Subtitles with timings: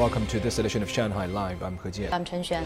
[0.00, 1.62] Welcome to this edition of Shanghai Live.
[1.62, 2.10] I'm He Jian.
[2.10, 2.64] I'm Chen Xuan.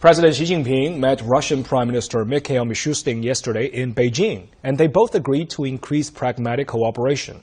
[0.00, 5.14] President Xi Jinping met Russian Prime Minister Mikhail Mishustin yesterday in Beijing, and they both
[5.14, 7.40] agreed to increase pragmatic cooperation.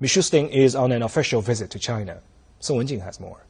[0.00, 2.22] Mishustin is on an official visit to China.
[2.60, 3.44] Song Wenjing has more.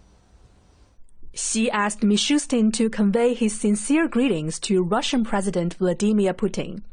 [1.35, 6.85] Xi asked Mishustin to convey his sincere greetings to Russian President Vladimir Putin.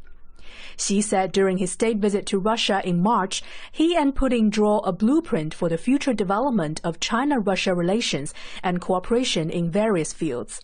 [0.76, 3.42] Xi said during his state visit to Russia in March,
[3.72, 9.50] he and Putin draw a blueprint for the future development of China-Russia relations and cooperation
[9.50, 10.60] in various fields.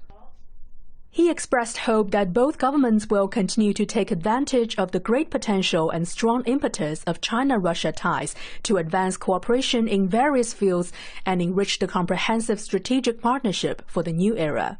[1.12, 5.90] He expressed hope that both governments will continue to take advantage of the great potential
[5.90, 10.92] and strong impetus of China-Russia ties to advance cooperation in various fields
[11.26, 14.78] and enrich the comprehensive strategic partnership for the new era.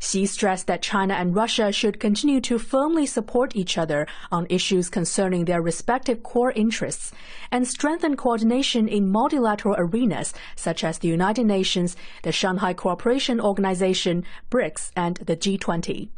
[0.00, 4.88] Xi stressed that China and Russia should continue to firmly support each other on issues
[4.88, 7.12] concerning their respective core interests
[7.50, 14.24] and strengthen coordination in multilateral arenas such as the United Nations, the Shanghai Cooperation Organization,
[14.50, 16.08] BRICS, and the G20.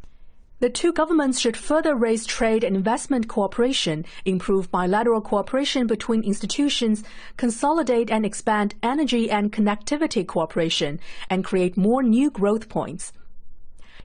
[0.60, 7.02] The two governments should further raise trade and investment cooperation, improve bilateral cooperation between institutions,
[7.38, 13.14] consolidate and expand energy and connectivity cooperation, and create more new growth points.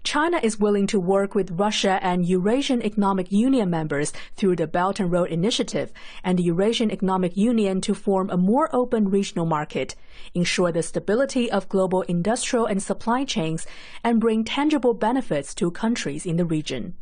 [0.06, 5.00] China is willing to work with Russia and Eurasian Economic Union members through the Belt
[5.00, 5.92] and Road Initiative
[6.24, 9.96] and the Eurasian Economic Union to form a more open regional market,
[10.36, 13.66] ensure the stability of global industrial and supply chains,
[14.04, 16.94] and bring tangible benefits to countries in the region.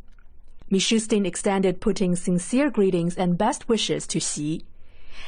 [0.70, 4.64] Mishustin extended Putin's sincere greetings and best wishes to Xi.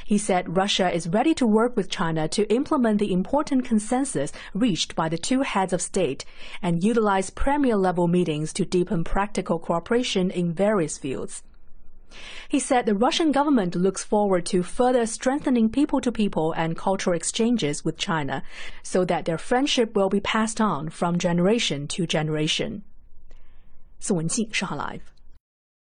[0.06, 4.96] He said Russia is ready to work with China to implement the important consensus reached
[4.96, 6.26] by the two heads of state
[6.62, 11.44] and utilize premier level meetings to deepen practical cooperation in various fields.
[12.50, 17.16] He said the Russian government looks forward to further strengthening people to people and cultural
[17.16, 18.44] exchanges with China
[18.84, 22.84] so that their friendship will be passed on from generation to generation.
[24.00, 25.15] 宋文静，上海 Live。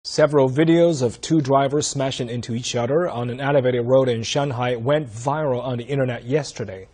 [0.08, 4.76] Several videos of two drivers smashing into each other on an elevated road in Shanghai
[4.76, 6.88] went viral on the internet yesterday.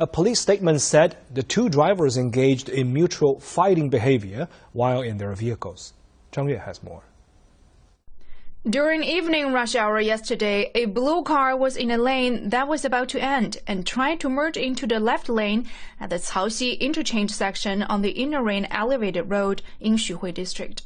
[0.00, 5.32] A police statement said the two drivers engaged in mutual fighting behavior while in their
[5.34, 5.92] vehicles.
[6.32, 7.04] Zhang Yue has more.
[8.68, 13.08] During evening rush hour yesterday, a blue car was in a lane that was about
[13.10, 15.68] to end and tried to merge into the left lane
[16.00, 20.82] at the Caoxi interchange section on the Inner Ring elevated road in Xuhui district.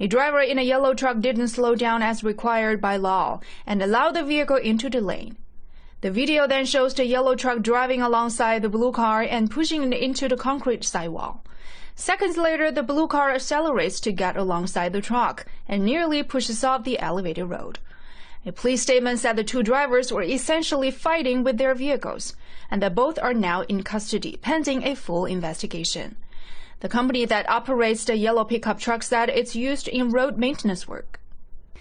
[0.00, 4.16] A driver in a yellow truck didn't slow down as required by law and allowed
[4.16, 5.36] the vehicle into the lane.
[6.00, 9.96] The video then shows the yellow truck driving alongside the blue car and pushing it
[9.96, 11.44] into the concrete sidewall.
[11.94, 16.82] Seconds later, the blue car accelerates to get alongside the truck and nearly pushes off
[16.82, 17.78] the elevated road.
[18.44, 22.34] A police statement said the two drivers were essentially fighting with their vehicles
[22.70, 26.16] and that both are now in custody pending a full investigation.
[26.80, 31.20] The company that operates the yellow pickup truck said it's used in road maintenance work.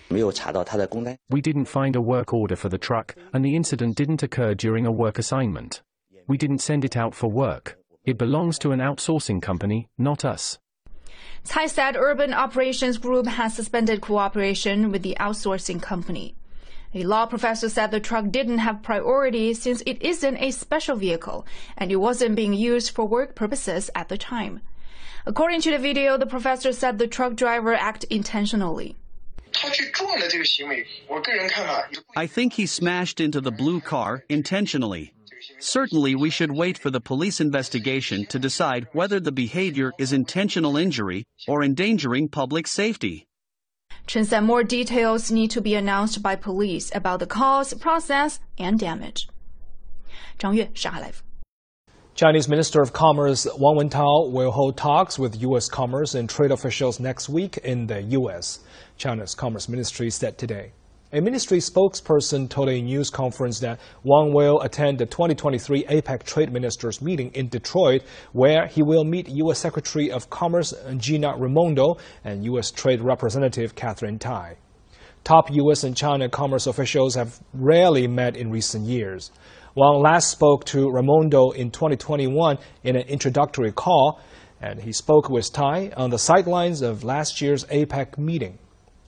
[0.09, 4.85] We didn't find a work order for the truck, and the incident didn't occur during
[4.85, 5.81] a work assignment.
[6.27, 7.77] We didn't send it out for work.
[8.05, 10.59] It belongs to an outsourcing company, not us.
[11.47, 16.35] Cai said Urban Operations Group has suspended cooperation with the outsourcing company.
[16.93, 21.45] A law professor said the truck didn't have priority since it isn't a special vehicle
[21.75, 24.61] and it wasn't being used for work purposes at the time.
[25.25, 28.95] According to the video, the professor said the truck driver acted intentionally.
[32.15, 35.13] I think he smashed into the blue car intentionally.
[35.59, 40.77] Certainly, we should wait for the police investigation to decide whether the behavior is intentional
[40.77, 43.27] injury or endangering public safety.
[44.07, 48.79] Chen said more details need to be announced by police about the cause, process, and
[48.79, 49.27] damage.
[50.37, 51.21] 张悦，上海 Live。
[52.15, 55.67] Chinese Minister of Commerce Wang Wentao will hold talks with U.S.
[55.67, 58.59] commerce and trade officials next week in the U.S.
[58.97, 60.73] China's Commerce Ministry said today.
[61.11, 66.53] A ministry spokesperson told a news conference that Wang will attend the 2023 APEC Trade
[66.53, 69.57] Ministers meeting in Detroit, where he will meet U.S.
[69.57, 72.69] Secretary of Commerce Gina Raimondo and U.S.
[72.69, 74.57] Trade Representative Katherine Tai.
[75.23, 75.83] Top U.S.
[75.83, 79.31] and China commerce officials have rarely met in recent years.
[79.75, 84.19] Wang last spoke to Raimondo in 2021 in an introductory call,
[84.61, 88.59] and he spoke with Tai on the sidelines of last year's APEC meeting.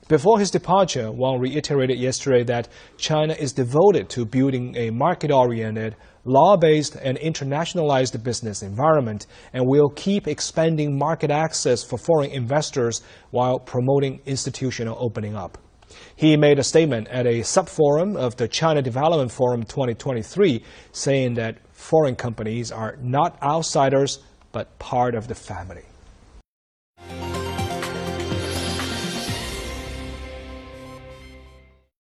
[0.08, 2.68] Before his departure, Wang reiterated yesterday that
[2.98, 9.68] China is devoted to building a market oriented, law based, and internationalized business environment and
[9.68, 15.60] will keep expanding market access for foreign investors while promoting institutional opening up.
[16.16, 21.58] He made a statement at a sub-forum of the China Development Forum 2023 saying that
[21.72, 24.20] foreign companies are not outsiders
[24.52, 25.84] but part of the family.